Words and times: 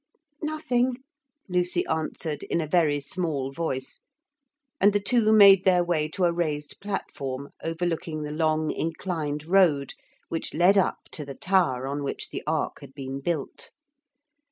'Nothing,' 0.41 0.97
Lucy 1.47 1.85
answered 1.85 2.41
in 2.41 2.59
a 2.59 2.65
very 2.65 2.99
small 2.99 3.51
voice, 3.51 3.99
and 4.79 4.93
the 4.93 4.99
two 4.99 5.31
made 5.31 5.63
their 5.63 5.83
way 5.83 6.07
to 6.07 6.23
a 6.25 6.31
raised 6.33 6.79
platform 6.79 7.49
overlooking 7.63 8.23
the 8.23 8.31
long 8.31 8.71
inclined 8.71 9.45
road 9.45 9.93
which 10.27 10.55
led 10.55 10.75
up 10.75 10.97
to 11.11 11.23
the 11.23 11.35
tower 11.35 11.85
on 11.85 12.01
which 12.01 12.31
the 12.31 12.41
ark 12.47 12.79
had 12.81 12.95
been 12.95 13.19
built. 13.19 13.69